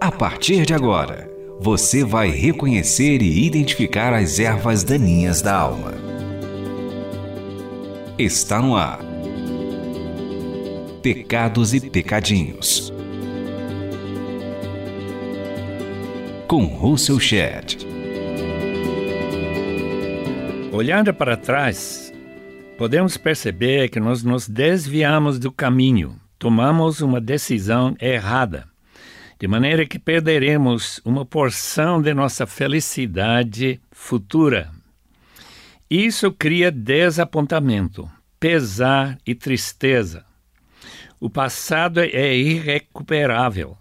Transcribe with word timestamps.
A 0.00 0.12
partir 0.12 0.66
de 0.66 0.74
agora, 0.74 1.30
você 1.58 2.04
vai 2.04 2.28
reconhecer 2.28 3.22
e 3.22 3.46
identificar 3.46 4.12
as 4.12 4.38
ervas 4.38 4.84
daninhas 4.84 5.40
da 5.40 5.56
alma. 5.56 5.94
Está 8.18 8.60
no 8.60 8.76
ar. 8.76 9.00
Pecados 11.02 11.72
e 11.72 11.80
Pecadinhos. 11.80 12.92
Com 16.46 16.64
Russell 16.66 17.18
Shedd. 17.18 17.86
Olhando 20.70 21.14
para 21.14 21.36
trás, 21.36 22.12
podemos 22.76 23.16
perceber 23.16 23.88
que 23.88 23.98
nós 23.98 24.22
nos 24.22 24.48
desviamos 24.48 25.38
do 25.38 25.50
caminho, 25.50 26.20
tomamos 26.38 27.00
uma 27.00 27.20
decisão 27.20 27.96
errada 28.00 28.68
de 29.38 29.48
maneira 29.48 29.84
que 29.84 29.98
perderemos 29.98 31.00
uma 31.04 31.24
porção 31.24 32.00
de 32.00 32.14
nossa 32.14 32.46
felicidade 32.46 33.80
futura. 33.90 34.70
Isso 35.90 36.32
cria 36.32 36.70
desapontamento, 36.70 38.10
pesar 38.38 39.18
e 39.26 39.34
tristeza. 39.34 40.24
O 41.20 41.28
passado 41.28 42.00
é 42.00 42.34
irrecuperável. 42.34 43.76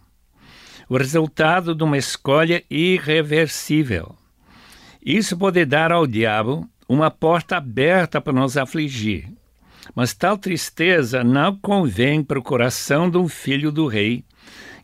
O 0.89 0.97
resultado 0.97 1.73
de 1.73 1.83
uma 1.83 1.97
escolha 1.97 2.63
irreversível. 2.69 4.15
Isso 5.01 5.37
pode 5.37 5.63
dar 5.65 5.91
ao 5.91 6.05
diabo 6.05 6.69
uma 6.87 7.09
porta 7.09 7.57
aberta 7.57 8.19
para 8.19 8.33
nos 8.33 8.57
afligir. 8.57 9.29
Mas 9.95 10.13
tal 10.13 10.37
tristeza 10.37 11.23
não 11.23 11.55
convém 11.55 12.23
para 12.23 12.39
o 12.39 12.43
coração 12.43 13.09
de 13.09 13.17
um 13.17 13.27
filho 13.27 13.71
do 13.71 13.87
rei 13.87 14.23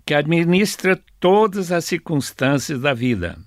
que 0.05 0.13
administra 0.13 0.99
todas 1.19 1.71
as 1.71 1.85
circunstâncias 1.85 2.81
da 2.81 2.93
vida. 2.93 3.37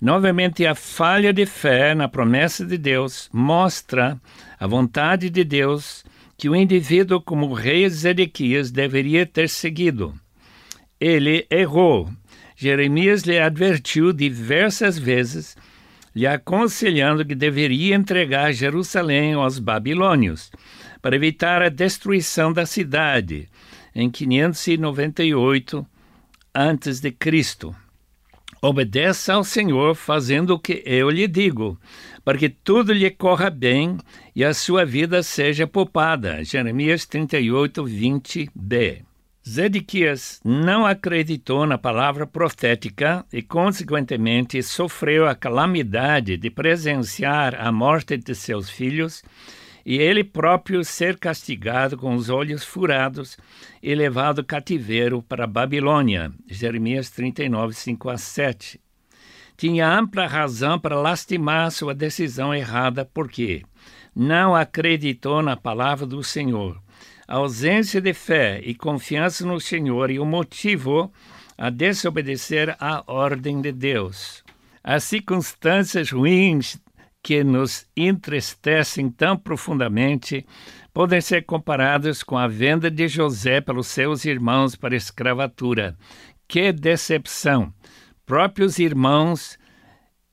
Novamente, 0.00 0.66
a 0.66 0.74
falha 0.74 1.32
de 1.32 1.46
fé 1.46 1.94
na 1.94 2.08
promessa 2.08 2.64
de 2.64 2.76
Deus 2.76 3.28
mostra 3.32 4.20
a 4.58 4.66
vontade 4.66 5.30
de 5.30 5.44
Deus 5.44 6.04
que 6.36 6.48
o 6.48 6.56
indivíduo, 6.56 7.20
como 7.20 7.46
o 7.46 7.54
rei 7.54 7.88
Zedequias, 7.88 8.70
deveria 8.70 9.24
ter 9.24 9.48
seguido. 9.48 10.14
Ele 11.00 11.46
errou. 11.50 12.10
Jeremias 12.56 13.22
lhe 13.22 13.38
advertiu 13.38 14.12
diversas 14.12 14.98
vezes, 14.98 15.56
lhe 16.14 16.26
aconselhando 16.26 17.24
que 17.24 17.34
deveria 17.34 17.94
entregar 17.94 18.52
Jerusalém 18.52 19.34
aos 19.34 19.58
babilônios, 19.58 20.50
para 21.02 21.16
evitar 21.16 21.60
a 21.60 21.68
destruição 21.68 22.52
da 22.52 22.64
cidade 22.64 23.48
em 23.94 24.10
598 24.10 25.86
antes 26.54 27.00
de 27.00 27.10
Cristo. 27.10 27.74
Obedeça 28.62 29.34
ao 29.34 29.44
Senhor 29.44 29.94
fazendo 29.94 30.54
o 30.54 30.58
que 30.58 30.82
eu 30.86 31.10
lhe 31.10 31.28
digo, 31.28 31.78
para 32.24 32.38
que 32.38 32.48
tudo 32.48 32.92
lhe 32.92 33.10
corra 33.10 33.50
bem 33.50 33.98
e 34.34 34.42
a 34.42 34.54
sua 34.54 34.86
vida 34.86 35.22
seja 35.22 35.66
poupada. 35.66 36.42
Jeremias 36.42 37.04
38, 37.04 37.84
20b. 37.84 39.02
Zedequias 39.46 40.40
não 40.42 40.86
acreditou 40.86 41.66
na 41.66 41.76
palavra 41.76 42.26
profética 42.26 43.26
e, 43.30 43.42
consequentemente, 43.42 44.62
sofreu 44.62 45.28
a 45.28 45.34
calamidade 45.34 46.38
de 46.38 46.48
presenciar 46.48 47.54
a 47.60 47.70
morte 47.70 48.16
de 48.16 48.34
seus 48.34 48.70
filhos 48.70 49.22
e 49.84 49.98
ele 49.98 50.24
próprio 50.24 50.82
ser 50.82 51.18
castigado 51.18 51.94
com 51.98 52.14
os 52.14 52.30
olhos 52.30 52.64
furados 52.64 53.36
e 53.82 53.94
levado 53.94 54.42
cativeiro 54.42 55.22
para 55.22 55.44
a 55.44 55.46
Babilônia. 55.46 56.32
Jeremias 56.48 57.10
39, 57.10 57.74
5 57.74 58.08
a 58.08 58.16
7. 58.16 58.80
Tinha 59.58 59.86
ampla 59.86 60.26
razão 60.26 60.78
para 60.78 60.98
lastimar 60.98 61.70
sua 61.70 61.94
decisão 61.94 62.54
errada, 62.54 63.04
porque 63.04 63.62
não 64.16 64.56
acreditou 64.56 65.42
na 65.42 65.54
palavra 65.54 66.06
do 66.06 66.24
Senhor. 66.24 66.83
A 67.26 67.36
ausência 67.36 68.00
de 68.00 68.12
fé 68.12 68.60
e 68.62 68.74
confiança 68.74 69.46
no 69.46 69.60
Senhor 69.60 70.10
e 70.10 70.18
o 70.18 70.26
motivou 70.26 71.12
a 71.56 71.70
desobedecer 71.70 72.76
à 72.78 73.02
ordem 73.06 73.60
de 73.60 73.72
Deus. 73.72 74.44
As 74.82 75.04
circunstâncias 75.04 76.10
ruins 76.10 76.78
que 77.22 77.42
nos 77.42 77.86
entristecem 77.96 79.08
tão 79.08 79.36
profundamente 79.36 80.44
podem 80.92 81.20
ser 81.20 81.42
comparadas 81.42 82.22
com 82.22 82.36
a 82.36 82.46
venda 82.46 82.90
de 82.90 83.08
José 83.08 83.62
pelos 83.62 83.86
seus 83.86 84.26
irmãos 84.26 84.76
para 84.76 84.94
escravatura. 84.94 85.96
Que 86.46 86.70
decepção! 86.70 87.72
Próprios 88.26 88.78
irmãos 88.78 89.58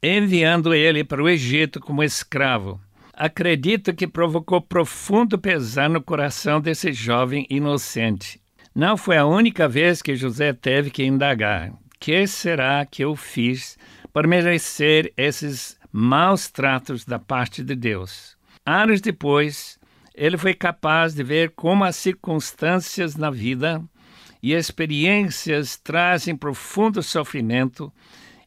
enviando 0.03 0.73
ele 0.73 1.03
para 1.03 1.23
o 1.23 1.29
Egito 1.29 1.79
como 1.79 2.03
escravo. 2.03 2.79
Acredito 3.23 3.93
que 3.93 4.07
provocou 4.07 4.59
profundo 4.59 5.37
pesar 5.37 5.87
no 5.87 6.01
coração 6.01 6.59
desse 6.59 6.91
jovem 6.91 7.45
inocente. 7.51 8.41
Não 8.73 8.97
foi 8.97 9.15
a 9.15 9.27
única 9.27 9.69
vez 9.69 10.01
que 10.01 10.15
José 10.15 10.53
teve 10.53 10.89
que 10.89 11.03
indagar: 11.03 11.71
que 11.99 12.25
será 12.25 12.83
que 12.83 13.03
eu 13.03 13.15
fiz 13.15 13.77
para 14.11 14.27
merecer 14.27 15.13
esses 15.15 15.77
maus 15.91 16.49
tratos 16.49 17.05
da 17.05 17.19
parte 17.19 17.63
de 17.63 17.75
Deus. 17.75 18.35
Anos 18.65 18.99
depois, 19.01 19.79
ele 20.15 20.35
foi 20.35 20.55
capaz 20.55 21.13
de 21.13 21.21
ver 21.21 21.51
como 21.51 21.83
as 21.83 21.97
circunstâncias 21.97 23.15
na 23.15 23.29
vida 23.29 23.83
e 24.41 24.51
experiências 24.51 25.77
trazem 25.77 26.35
profundo 26.35 27.03
sofrimento 27.03 27.93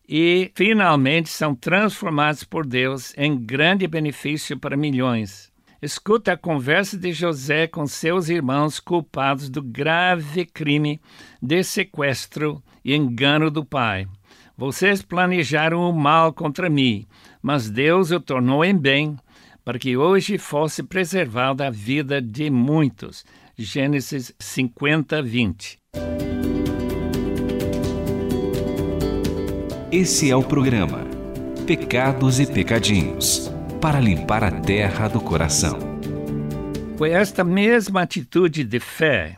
e 0.08 0.50
finalmente 0.54 1.28
são 1.28 1.54
transformados 1.54 2.44
por 2.44 2.66
Deus 2.66 3.14
em 3.16 3.36
grande 3.36 3.86
benefício 3.86 4.58
para 4.58 4.76
milhões. 4.76 5.52
Escuta 5.80 6.32
a 6.32 6.36
conversa 6.36 6.96
de 6.96 7.12
José 7.12 7.66
com 7.66 7.86
seus 7.86 8.28
irmãos 8.28 8.80
culpados 8.80 9.50
do 9.50 9.62
grave 9.62 10.46
crime 10.46 11.00
de 11.42 11.62
sequestro 11.62 12.62
e 12.82 12.94
engano 12.94 13.50
do 13.50 13.64
pai. 13.64 14.06
Vocês 14.56 15.02
planejaram 15.02 15.80
o 15.80 15.92
mal 15.92 16.32
contra 16.32 16.70
mim, 16.70 17.06
mas 17.42 17.68
Deus 17.68 18.10
o 18.12 18.20
tornou 18.20 18.64
em 18.64 18.76
bem, 18.76 19.16
para 19.64 19.78
que 19.78 19.96
hoje 19.96 20.38
fosse 20.38 20.82
preservada 20.82 21.66
a 21.66 21.70
vida 21.70 22.22
de 22.22 22.48
muitos. 22.50 23.24
Gênesis 23.56 24.34
50, 24.38 25.22
20. 25.22 25.78
Esse 29.96 30.28
é 30.28 30.34
o 30.34 30.42
programa 30.42 31.06
Pecados 31.68 32.40
e 32.40 32.46
Pecadinhos 32.52 33.48
para 33.80 34.00
limpar 34.00 34.42
a 34.42 34.50
terra 34.50 35.06
do 35.06 35.20
coração. 35.20 35.78
Foi 36.98 37.10
esta 37.10 37.44
mesma 37.44 38.02
atitude 38.02 38.64
de 38.64 38.80
fé 38.80 39.36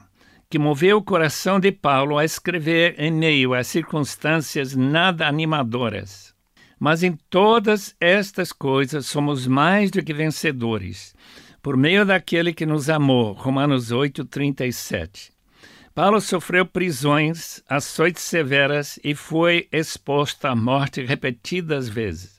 que 0.49 0.59
moveu 0.59 0.97
o 0.97 1.03
coração 1.03 1.61
de 1.61 1.71
Paulo 1.71 2.17
a 2.17 2.25
escrever 2.25 2.95
em 2.97 3.13
meio 3.13 3.53
a 3.53 3.63
circunstâncias 3.63 4.75
nada 4.75 5.29
animadoras. 5.29 6.35
Mas 6.81 7.03
em 7.03 7.13
todas 7.29 7.95
estas 8.01 8.51
coisas 8.51 9.05
somos 9.05 9.47
mais 9.47 9.91
do 9.91 10.03
que 10.03 10.15
vencedores, 10.15 11.15
por 11.63 11.77
meio 11.77 12.07
daquele 12.07 12.55
que 12.55 12.65
nos 12.65 12.89
amou. 12.89 13.35
Romanos 13.35 13.91
8, 13.91 14.25
37. 14.25 15.36
Paulo 15.97 16.21
sofreu 16.21 16.67
prisões, 16.67 17.63
açoites 17.67 18.23
severas 18.23 19.01
e 19.03 19.15
foi 19.15 19.67
exposto 19.73 20.45
à 20.45 20.55
morte 20.55 21.03
repetidas 21.03 21.89
vezes. 21.89 22.39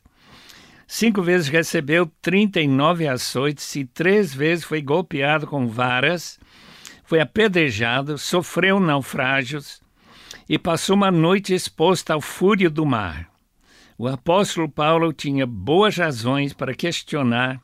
Cinco 0.85 1.23
vezes 1.23 1.47
recebeu 1.47 2.05
39 2.21 3.07
açoites 3.07 3.75
e 3.75 3.83
três 3.83 4.31
vezes 4.31 4.63
foi 4.63 4.79
golpeado 4.79 5.47
com 5.47 5.67
varas, 5.67 6.39
foi 7.03 7.19
apedrejado, 7.19 8.15
sofreu 8.19 8.79
naufrágios 8.79 9.81
e 10.47 10.59
passou 10.59 10.95
uma 10.95 11.09
noite 11.09 11.55
exposto 11.55 12.11
ao 12.11 12.21
fúrio 12.21 12.69
do 12.69 12.85
mar. 12.85 13.27
O 13.97 14.07
apóstolo 14.07 14.69
Paulo 14.69 15.11
tinha 15.11 15.47
boas 15.47 15.97
razões 15.97 16.53
para 16.53 16.75
questionar 16.75 17.59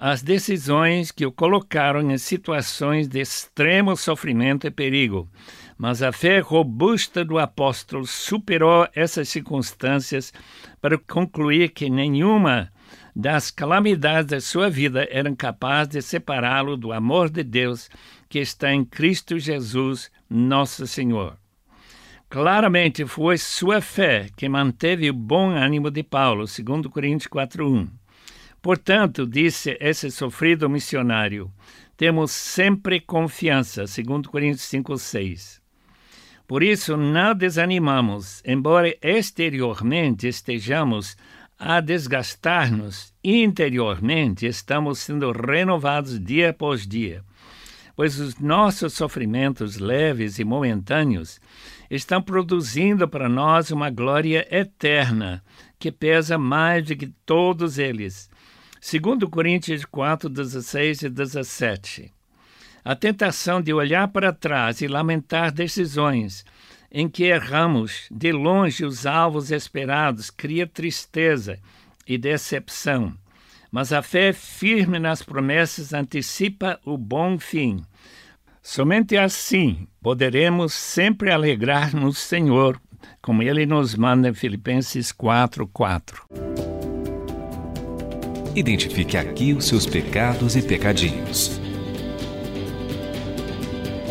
as 0.00 0.22
decisões 0.22 1.10
que 1.10 1.26
o 1.26 1.32
colocaram 1.32 2.08
em 2.08 2.16
situações 2.18 3.08
de 3.08 3.20
extremo 3.20 3.96
sofrimento 3.96 4.64
e 4.64 4.70
perigo, 4.70 5.28
mas 5.76 6.02
a 6.02 6.12
fé 6.12 6.38
robusta 6.38 7.24
do 7.24 7.36
apóstolo 7.36 8.06
superou 8.06 8.86
essas 8.94 9.28
circunstâncias 9.28 10.32
para 10.80 10.96
concluir 10.96 11.70
que 11.70 11.90
nenhuma 11.90 12.72
das 13.14 13.50
calamidades 13.50 14.30
da 14.30 14.40
sua 14.40 14.70
vida 14.70 15.08
eram 15.10 15.34
capazes 15.34 15.88
de 15.88 16.02
separá-lo 16.02 16.76
do 16.76 16.92
amor 16.92 17.28
de 17.28 17.42
Deus 17.42 17.90
que 18.28 18.38
está 18.38 18.72
em 18.72 18.84
Cristo 18.84 19.36
Jesus, 19.36 20.12
nosso 20.30 20.86
Senhor. 20.86 21.36
Claramente 22.30 23.04
foi 23.04 23.36
sua 23.36 23.80
fé 23.80 24.28
que 24.36 24.48
manteve 24.48 25.10
o 25.10 25.14
bom 25.14 25.50
ânimo 25.50 25.90
de 25.90 26.04
Paulo, 26.04 26.46
segundo 26.46 26.88
Coríntios 26.88 27.26
4:1. 27.26 27.97
Portanto, 28.68 29.26
disse 29.26 29.78
esse 29.80 30.10
sofrido 30.10 30.68
missionário, 30.68 31.50
temos 31.96 32.32
sempre 32.32 33.00
confiança, 33.00 33.86
segundo 33.86 34.28
Coríntios 34.28 34.64
5, 34.64 34.98
6. 34.98 35.62
Por 36.46 36.62
isso, 36.62 36.94
não 36.94 37.34
desanimamos, 37.34 38.42
embora 38.44 38.94
exteriormente 39.00 40.28
estejamos 40.28 41.16
a 41.58 41.80
desgastar-nos, 41.80 43.14
interiormente 43.24 44.44
estamos 44.44 44.98
sendo 44.98 45.32
renovados 45.32 46.20
dia 46.22 46.50
após 46.50 46.86
dia, 46.86 47.24
pois 47.96 48.20
os 48.20 48.38
nossos 48.38 48.92
sofrimentos 48.92 49.78
leves 49.78 50.38
e 50.38 50.44
momentâneos 50.44 51.40
estão 51.90 52.20
produzindo 52.20 53.08
para 53.08 53.30
nós 53.30 53.70
uma 53.70 53.88
glória 53.88 54.46
eterna 54.54 55.42
que 55.78 55.90
pesa 55.90 56.36
mais 56.36 56.84
do 56.84 56.94
que 56.94 57.06
todos 57.24 57.78
eles. 57.78 58.28
Segundo 58.80 59.28
Coríntios 59.28 59.84
4, 59.84 60.28
16 60.28 61.02
e 61.02 61.08
17. 61.08 62.12
A 62.84 62.94
tentação 62.94 63.60
de 63.60 63.72
olhar 63.72 64.08
para 64.08 64.32
trás 64.32 64.80
e 64.80 64.86
lamentar 64.86 65.52
decisões 65.52 66.44
em 66.90 67.08
que 67.08 67.24
erramos 67.24 68.06
de 68.10 68.32
longe 68.32 68.84
os 68.84 69.04
alvos 69.04 69.50
esperados 69.50 70.30
cria 70.30 70.66
tristeza 70.66 71.58
e 72.06 72.16
decepção. 72.16 73.14
Mas 73.70 73.92
a 73.92 74.00
fé 74.00 74.32
firme 74.32 74.98
nas 74.98 75.22
promessas 75.22 75.92
antecipa 75.92 76.80
o 76.84 76.96
bom 76.96 77.38
fim. 77.38 77.84
Somente 78.62 79.16
assim 79.16 79.86
poderemos 80.02 80.72
sempre 80.72 81.30
alegrar 81.30 81.94
no 81.94 82.12
Senhor, 82.12 82.80
como 83.20 83.42
ele 83.42 83.66
nos 83.66 83.94
manda 83.94 84.28
em 84.28 84.34
Filipenses 84.34 85.12
4, 85.12 85.66
4. 85.68 86.67
Identifique 88.58 89.16
aqui 89.16 89.52
os 89.52 89.66
seus 89.66 89.86
pecados 89.86 90.56
e 90.56 90.62
pecadinhos. 90.62 91.60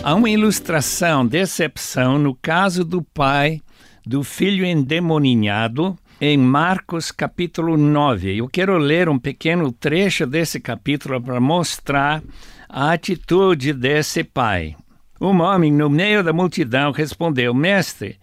Há 0.02 0.16
uma 0.16 0.30
ilustração, 0.30 1.28
decepção, 1.28 2.18
no 2.18 2.34
caso 2.34 2.86
do 2.86 3.02
pai 3.02 3.60
do 4.06 4.24
filho 4.24 4.66
endemoninhado, 4.66 5.98
em 6.22 6.38
Marcos 6.38 7.12
capítulo 7.12 7.76
9. 7.76 8.38
Eu 8.38 8.48
quero 8.48 8.78
ler 8.78 9.10
um 9.10 9.20
pequeno 9.20 9.70
trecho 9.70 10.26
desse 10.26 10.62
capítulo 10.62 11.22
para 11.22 11.42
mostrar 11.42 12.24
a 12.70 12.94
atitude 12.94 13.74
desse 13.74 14.24
pai. 14.24 14.78
Um 15.20 15.42
homem 15.42 15.74
no 15.74 15.90
meio 15.90 16.24
da 16.24 16.32
multidão 16.32 16.94
respondeu: 16.94 17.54
Mestre, 17.54 18.18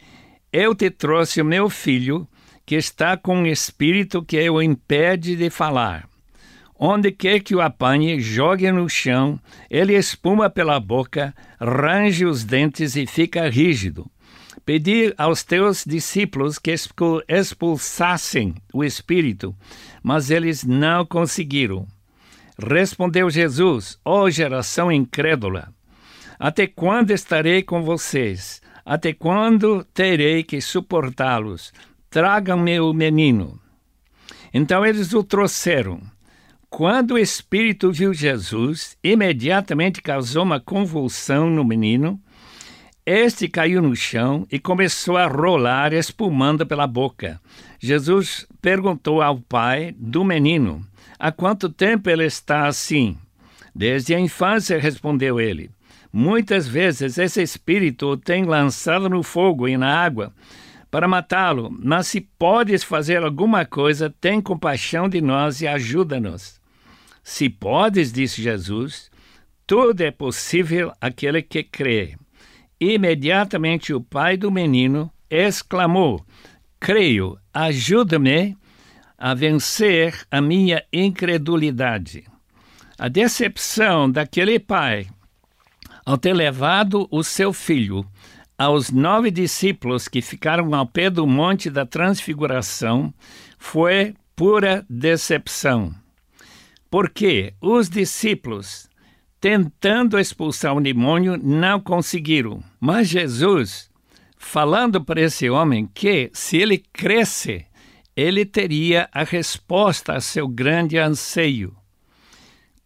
eu 0.50 0.74
te 0.74 0.88
trouxe 0.88 1.42
o 1.42 1.44
meu 1.44 1.68
filho, 1.68 2.26
que 2.64 2.76
está 2.76 3.14
com 3.14 3.40
um 3.40 3.46
espírito 3.46 4.24
que 4.24 4.48
o 4.48 4.62
impede 4.62 5.36
de 5.36 5.50
falar. 5.50 6.13
Onde 6.78 7.12
quer 7.12 7.40
que 7.40 7.54
o 7.54 7.60
apanhe, 7.60 8.20
jogue 8.20 8.70
no 8.72 8.88
chão, 8.88 9.38
ele 9.70 9.94
espuma 9.94 10.50
pela 10.50 10.80
boca, 10.80 11.34
range 11.60 12.26
os 12.26 12.44
dentes 12.44 12.96
e 12.96 13.06
fica 13.06 13.48
rígido. 13.48 14.10
Pedi 14.64 15.12
aos 15.16 15.42
teus 15.44 15.84
discípulos 15.84 16.58
que 16.58 16.74
expulsassem 17.28 18.54
o 18.72 18.82
espírito, 18.82 19.54
mas 20.02 20.30
eles 20.30 20.64
não 20.64 21.04
conseguiram. 21.04 21.86
Respondeu 22.58 23.28
Jesus, 23.30 23.98
ó 24.04 24.22
oh, 24.22 24.30
geração 24.30 24.90
incrédula, 24.90 25.72
até 26.38 26.66
quando 26.66 27.10
estarei 27.10 27.62
com 27.62 27.82
vocês? 27.82 28.60
Até 28.84 29.12
quando 29.12 29.84
terei 29.94 30.42
que 30.42 30.60
suportá-los? 30.60 31.72
Tragam-me 32.10 32.80
o 32.80 32.92
menino. 32.92 33.58
Então 34.52 34.84
eles 34.84 35.12
o 35.14 35.22
trouxeram. 35.22 36.00
Quando 36.76 37.12
o 37.12 37.18
espírito 37.18 37.92
viu 37.92 38.12
Jesus, 38.12 38.98
imediatamente 39.00 40.02
causou 40.02 40.42
uma 40.42 40.58
convulsão 40.58 41.48
no 41.48 41.64
menino. 41.64 42.20
Este 43.06 43.46
caiu 43.46 43.80
no 43.80 43.94
chão 43.94 44.44
e 44.50 44.58
começou 44.58 45.16
a 45.16 45.28
rolar, 45.28 45.92
espumando 45.92 46.66
pela 46.66 46.88
boca. 46.88 47.40
Jesus 47.78 48.44
perguntou 48.60 49.22
ao 49.22 49.38
pai 49.38 49.94
do 49.96 50.24
menino: 50.24 50.84
Há 51.16 51.30
quanto 51.30 51.68
tempo 51.68 52.10
ele 52.10 52.24
está 52.24 52.66
assim? 52.66 53.16
Desde 53.72 54.12
a 54.12 54.18
infância, 54.18 54.76
respondeu 54.76 55.40
ele. 55.40 55.70
Muitas 56.12 56.66
vezes 56.66 57.18
esse 57.18 57.40
espírito 57.40 58.08
o 58.08 58.16
tem 58.16 58.42
lançado 58.42 59.08
no 59.08 59.22
fogo 59.22 59.68
e 59.68 59.76
na 59.76 59.96
água 59.96 60.32
para 60.90 61.06
matá-lo, 61.06 61.70
mas 61.70 62.08
se 62.08 62.20
podes 62.20 62.82
fazer 62.82 63.22
alguma 63.22 63.64
coisa, 63.64 64.12
tem 64.20 64.40
compaixão 64.40 65.08
de 65.08 65.20
nós 65.20 65.60
e 65.60 65.68
ajuda-nos. 65.68 66.63
Se 67.24 67.48
podes, 67.48 68.12
disse 68.12 68.42
Jesus, 68.42 69.10
tudo 69.66 70.02
é 70.02 70.10
possível 70.10 70.92
àquele 71.00 71.40
que 71.40 71.62
crê. 71.64 72.16
Imediatamente 72.78 73.94
o 73.94 74.00
pai 74.00 74.36
do 74.36 74.50
menino 74.50 75.10
exclamou: 75.30 76.22
Creio, 76.78 77.38
ajuda-me 77.52 78.54
a 79.16 79.32
vencer 79.32 80.26
a 80.30 80.38
minha 80.42 80.84
incredulidade. 80.92 82.24
A 82.98 83.08
decepção 83.08 84.10
daquele 84.10 84.60
pai 84.60 85.06
ao 86.04 86.18
ter 86.18 86.34
levado 86.34 87.08
o 87.10 87.24
seu 87.24 87.54
filho 87.54 88.06
aos 88.58 88.90
nove 88.90 89.30
discípulos 89.30 90.08
que 90.08 90.20
ficaram 90.20 90.74
ao 90.74 90.86
pé 90.86 91.08
do 91.08 91.26
Monte 91.26 91.70
da 91.70 91.86
Transfiguração 91.86 93.12
foi 93.58 94.14
pura 94.36 94.84
decepção 94.90 96.03
porque 96.94 97.55
os 97.61 97.88
discípulos, 97.91 98.88
tentando 99.41 100.17
expulsar 100.17 100.76
o 100.76 100.81
demônio, 100.81 101.37
não 101.37 101.81
conseguiram. 101.81 102.62
Mas 102.79 103.08
Jesus, 103.08 103.91
falando 104.38 105.05
para 105.05 105.20
esse 105.20 105.50
homem 105.50 105.91
que, 105.93 106.31
se 106.32 106.56
ele 106.56 106.79
cresce, 106.93 107.67
ele 108.14 108.46
teria 108.46 109.08
a 109.11 109.25
resposta 109.25 110.12
a 110.12 110.20
seu 110.20 110.46
grande 110.46 110.96
anseio. 110.96 111.75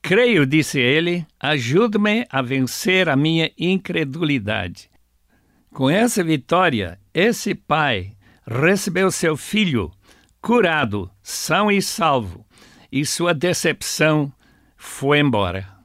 Creio, 0.01 0.47
disse 0.47 0.81
ele, 0.81 1.27
ajude-me 1.39 2.25
a 2.31 2.41
vencer 2.41 3.11
a 3.11 3.15
minha 3.15 3.53
incredulidade. 3.59 4.89
Com 5.71 5.91
essa 5.91 6.25
vitória, 6.25 6.99
esse 7.13 7.55
pai 7.55 8.17
recebeu 8.47 9.11
seu 9.11 9.37
filho 9.37 9.91
curado, 10.41 11.11
são 11.23 11.71
e 11.71 11.83
salvo 11.83 12.48
e 12.91 13.05
sua 13.05 13.35
decepção 13.35 14.33
foi 14.77 15.19
embora. 15.21 15.79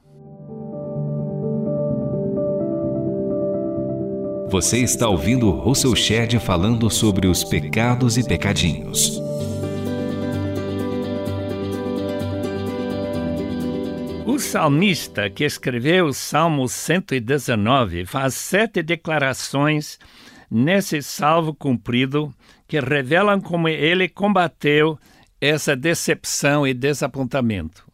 Você 4.48 4.78
está 4.78 5.08
ouvindo 5.08 5.50
Russell 5.50 5.96
Shedd 5.96 6.38
falando 6.38 6.88
sobre 6.88 7.26
os 7.26 7.42
pecados 7.42 8.16
e 8.16 8.26
pecadinhos. 8.26 9.20
O 14.24 14.38
salmista 14.38 15.28
que 15.28 15.44
escreveu 15.44 16.06
o 16.06 16.14
Salmo 16.14 16.68
119 16.68 18.06
faz 18.06 18.34
sete 18.34 18.82
declarações 18.82 19.98
nesse 20.50 21.02
salvo 21.02 21.52
cumprido 21.52 22.32
que 22.66 22.78
revelam 22.80 23.40
como 23.40 23.68
ele 23.68 24.08
combateu 24.08 24.98
essa 25.40 25.76
decepção 25.76 26.66
e 26.66 26.72
desapontamento. 26.72 27.84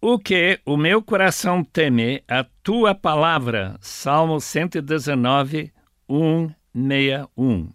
O 0.00 0.16
que 0.16 0.60
o 0.64 0.76
meu 0.76 1.02
coração 1.02 1.64
teme, 1.64 2.22
a 2.28 2.44
tua 2.62 2.94
palavra. 2.94 3.76
Salmo 3.80 4.40
119, 4.40 5.72
161. 6.08 7.72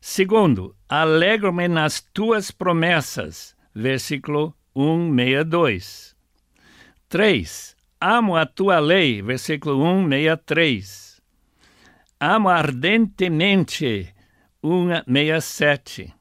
Segundo, 0.00 0.74
alegro-me 0.88 1.68
nas 1.68 2.00
tuas 2.00 2.50
promessas. 2.50 3.54
Versículo 3.72 4.52
162. 4.74 6.16
3. 7.08 7.76
Amo 8.00 8.34
a 8.34 8.44
tua 8.44 8.80
lei. 8.80 9.22
Versículo 9.22 9.76
163. 9.76 11.22
Amo 12.18 12.48
ardentemente. 12.48 14.12
167. 14.64 16.12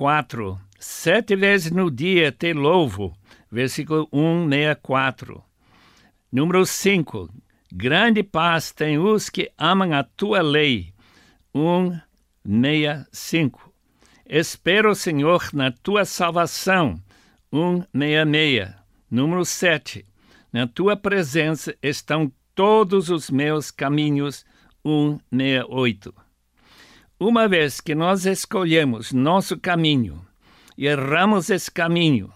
4. 0.00 0.58
Sete 0.78 1.36
vezes 1.36 1.70
no 1.70 1.90
dia 1.90 2.32
te 2.32 2.54
louvo. 2.54 3.14
Versículo 3.52 4.08
164. 4.10 5.44
Número 6.32 6.64
5. 6.64 7.28
Grande 7.70 8.22
paz 8.22 8.72
tem 8.72 8.98
os 8.98 9.28
que 9.28 9.52
amam 9.58 9.92
a 9.92 10.02
tua 10.02 10.40
lei. 10.40 10.94
165. 11.54 13.70
Espero, 14.24 14.94
Senhor, 14.94 15.50
na 15.52 15.70
tua 15.70 16.06
salvação. 16.06 16.98
166. 17.52 18.70
Número 19.10 19.44
7. 19.44 20.06
Na 20.50 20.66
tua 20.66 20.96
presença 20.96 21.76
estão 21.82 22.32
todos 22.54 23.10
os 23.10 23.28
meus 23.28 23.70
caminhos. 23.70 24.46
168. 24.82 26.29
Uma 27.22 27.46
vez 27.46 27.82
que 27.82 27.94
nós 27.94 28.24
escolhemos 28.24 29.12
nosso 29.12 29.58
caminho 29.58 30.24
e 30.74 30.86
erramos 30.86 31.50
esse 31.50 31.70
caminho 31.70 32.32